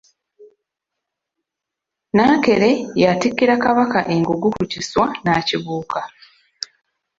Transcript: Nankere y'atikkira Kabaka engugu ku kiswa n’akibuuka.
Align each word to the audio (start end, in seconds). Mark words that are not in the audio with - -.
Nankere 2.15 2.71
y'atikkira 3.01 3.55
Kabaka 3.63 3.99
engugu 4.15 4.47
ku 4.55 4.63
kiswa 4.71 5.05
n’akibuuka. 5.23 6.01